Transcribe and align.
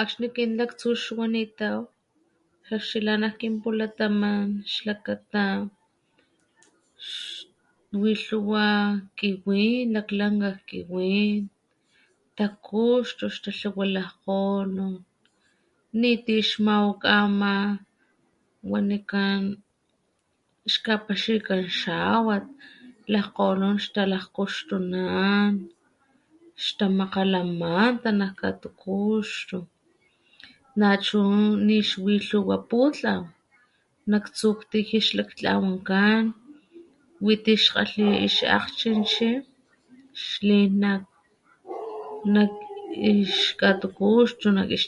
Akxni 0.00 0.28
kin 0.36 0.50
laktsu 0.58 0.88
xwanitaw 1.04 1.78
ix 1.86 1.90
akxila 2.76 3.14
nak 3.20 3.34
kin 3.40 3.54
pulataman 3.62 4.42
xlakata 4.74 5.46
xwi 7.10 8.12
lhuwa 8.26 8.66
kiwin 9.18 9.86
laklanka 9.94 10.50
kiwin, 10.68 11.38
takuxtu 12.36 13.24
xtatlawa 13.34 13.84
lajgkgolon 13.94 14.94
niti 16.00 16.34
ix 16.42 16.48
mawaka 16.66 17.10
ama´ 17.26 17.56
wanikan 18.72 19.40
xkapaxikan 20.72 21.64
xawat 21.82 22.44
lajgkgolon 23.12 23.76
xtalakgkuxtunan 23.84 25.50
xtamakala 26.64 27.40
manta 27.60 28.10
nak 28.18 28.32
katukuxtu 28.40 29.58
nachu 30.80 31.20
nix 31.66 31.86
wi 32.04 32.14
lhuwa 32.28 32.56
putlaw 32.70 33.20
nak 34.10 34.24
tsu 34.36 34.48
ktijia 34.58 34.98
ix 35.00 35.08
laktlawankan 35.18 36.22
witi 37.24 37.52
ix 37.56 37.64
kgalhi 37.72 38.04
ix 38.26 38.34
akgchinchi 38.56 39.30
xlin 40.26 40.70
nak 42.34 42.52
ix 43.16 43.34
katukuxtu 43.60 44.48
nak 44.56 44.70
ix 44.74 44.86